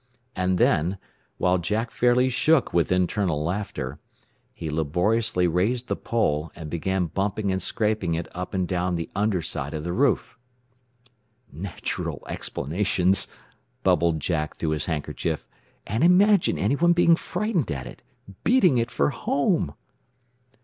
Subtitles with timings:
[0.35, 0.97] And then,
[1.37, 3.99] while Jack fairly shook with internal laughter,
[4.51, 9.11] he laboriously raised the pole, and began bumping and scraping it up and down the
[9.15, 10.39] under side of the roof.
[11.53, 13.27] "Natural explanations!"
[13.83, 15.47] bubbled Jack through his handkerchief.
[15.85, 18.01] "And imagine anyone being frightened at it
[18.43, 19.75] beating it for home!"